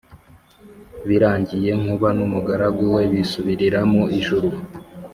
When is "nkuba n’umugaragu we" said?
1.81-3.01